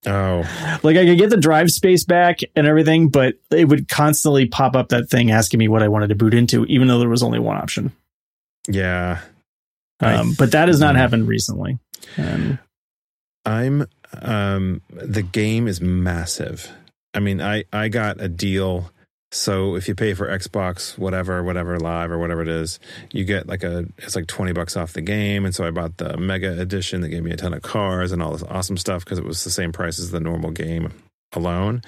[0.09, 0.43] Oh,
[0.85, 4.77] like I could get the drive space back and everything, but it would constantly pop
[4.77, 7.25] up that thing asking me what I wanted to boot into, even though there was
[7.25, 7.91] only one option.
[8.69, 9.21] Yeah.
[10.01, 11.79] Um, but that has not happened recently.
[12.17, 12.59] And
[13.45, 13.87] I'm
[14.21, 16.71] um the game is massive.
[17.15, 18.91] I mean, I I got a deal
[19.33, 22.79] so if you pay for Xbox whatever whatever live or whatever it is,
[23.13, 25.97] you get like a it's like 20 bucks off the game and so I bought
[25.97, 29.05] the mega edition that gave me a ton of cars and all this awesome stuff
[29.05, 30.93] because it was the same price as the normal game
[31.33, 31.83] alone.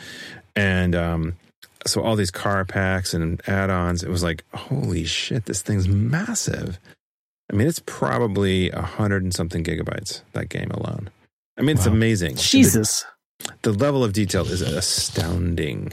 [0.56, 1.36] And um
[1.88, 6.79] so all these car packs and add-ons, it was like, holy shit, this thing's massive.
[7.53, 11.11] I mean, it's probably a hundred and something gigabytes, that game alone.
[11.59, 12.37] I mean, it's amazing.
[12.37, 13.05] Jesus,
[13.62, 15.92] The, the level of detail is astounding.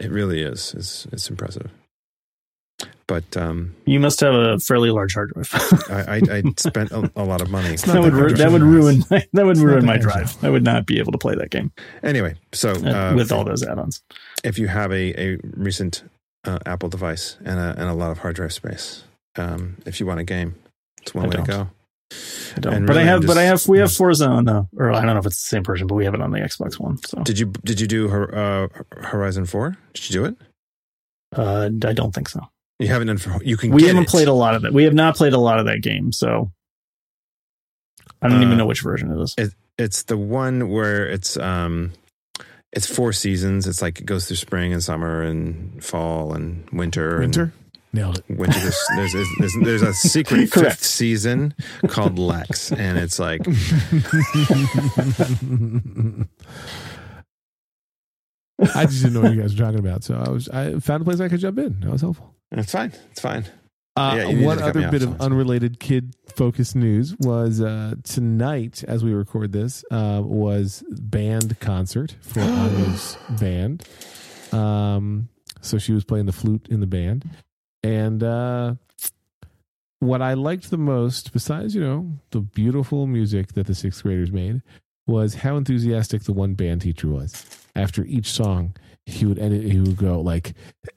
[0.00, 0.74] It really is.
[0.76, 1.70] It's, it's impressive.
[3.08, 5.50] But um, you must have a fairly large hard drive.
[5.90, 7.70] I, I, I spent a, a lot of money.
[7.70, 10.30] not that would ru- that would ruin my, that would It's ruin my drive.
[10.32, 10.44] drive.
[10.44, 12.74] I would not be able to play that game Anyway, so uh,
[13.10, 14.02] uh, with all those add-ons.
[14.44, 16.02] If you have a, a recent
[16.44, 19.04] uh, Apple device and a, and a lot of hard drive space,
[19.36, 20.54] um, if you want a game,
[21.02, 21.46] it's one I way don't.
[21.46, 21.68] to go.
[22.56, 22.74] I don't.
[22.74, 25.04] And but I have, I'm but I have, we have Forza on the, or I
[25.04, 26.96] don't know if it's the same version, but we have it on the Xbox One.
[27.06, 29.76] So Did you did you do uh, Horizon Four?
[29.92, 30.36] Did you do it?
[31.36, 32.40] uh, I don't think so.
[32.78, 33.18] You haven't done.
[33.18, 33.70] For, you can.
[33.72, 34.08] We haven't it.
[34.08, 34.72] played a lot of it.
[34.72, 36.50] We have not played a lot of that game, so
[38.22, 39.34] I don't Uh, even know which version it is.
[39.36, 41.92] It, It's the one where it's um,
[42.72, 43.66] it's four seasons.
[43.66, 47.12] It's like it goes through spring and summer and fall and winter.
[47.16, 47.52] and- Winter,
[47.92, 48.24] nailed it.
[48.28, 48.58] winter.
[48.60, 51.54] There's, there's, there's, there's a secret fifth season
[51.88, 53.40] called Lex, and it's like
[58.74, 61.02] I just didn't know what you guys were talking about, so I was I found
[61.02, 61.78] a place I could jump in.
[61.80, 62.34] That was helpful.
[62.50, 62.92] it's fine.
[63.10, 63.44] It's fine.
[63.98, 67.94] Uh, Yeah, one to cut me other bit of unrelated kid focused news was uh,
[68.04, 73.86] tonight, as we record this, uh, was band concert for Anya's band.
[74.52, 75.28] Um,
[75.60, 77.28] so she was playing the flute in the band,
[77.82, 78.74] and uh,
[80.00, 84.30] what I liked the most, besides you know the beautiful music that the sixth graders
[84.30, 84.62] made,
[85.06, 87.44] was how enthusiastic the one band teacher was.
[87.74, 88.74] After each song,
[89.08, 89.70] he would end it.
[89.70, 90.52] He would go like,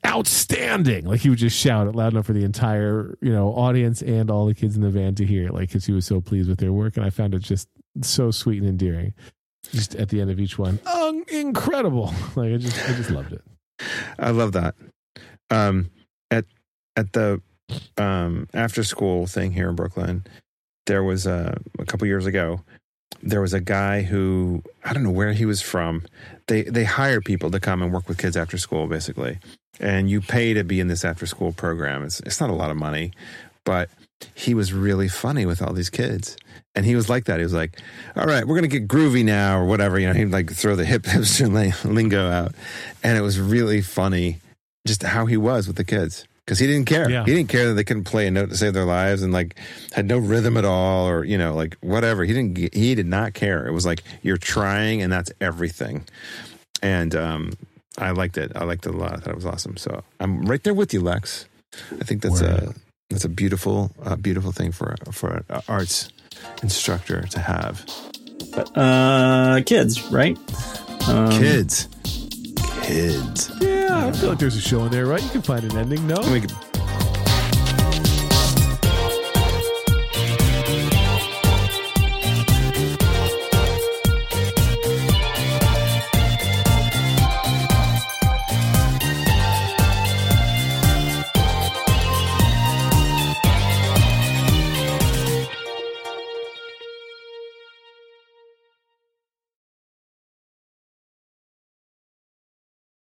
[0.05, 4.01] "Outstanding!" Like he would just shout it loud enough for the entire you know audience
[4.01, 5.49] and all the kids in the van to hear.
[5.49, 7.67] Like because he was so pleased with their work, and I found it just
[8.01, 9.13] so sweet and endearing.
[9.71, 12.13] Just at the end of each one, um, incredible!
[12.35, 13.41] Like I just, I just loved it.
[14.19, 14.75] I love that.
[15.49, 15.91] Um,
[16.29, 16.45] at
[16.95, 17.41] at the
[17.97, 20.25] um, after school thing here in Brooklyn,
[20.87, 22.61] there was a a couple years ago.
[23.23, 26.03] There was a guy who I don't know where he was from.
[26.47, 29.39] They they hire people to come and work with kids after school, basically,
[29.79, 32.03] and you pay to be in this after school program.
[32.03, 33.11] It's it's not a lot of money,
[33.63, 33.89] but
[34.35, 36.37] he was really funny with all these kids.
[36.73, 37.37] And he was like that.
[37.37, 37.77] He was like,
[38.15, 40.85] "All right, we're gonna get groovy now, or whatever." You know, he'd like throw the
[40.85, 42.55] hip hipster lingo out,
[43.03, 44.39] and it was really funny,
[44.87, 47.09] just how he was with the kids because he didn't care.
[47.09, 47.23] Yeah.
[47.25, 49.55] He didn't care that they couldn't play a note to save their lives, and like
[49.93, 52.23] had no rhythm at all, or you know, like whatever.
[52.23, 52.73] He didn't.
[52.73, 53.65] He did not care.
[53.67, 56.05] It was like you're trying, and that's everything.
[56.81, 57.53] And um,
[57.97, 58.51] I liked it.
[58.55, 59.13] I liked it a lot.
[59.13, 59.77] I thought it was awesome.
[59.77, 61.45] So I'm right there with you, Lex.
[61.91, 62.51] I think that's Word.
[62.51, 62.73] a
[63.09, 66.09] that's a beautiful, uh, beautiful thing for for an arts
[66.63, 67.85] instructor to have.
[68.53, 70.37] But uh, kids, right?
[71.07, 71.87] Um, kids,
[72.81, 73.51] kids.
[73.61, 75.21] Yeah, I feel like there's a show in there, right?
[75.23, 76.05] You can find an ending.
[76.07, 76.70] No, We could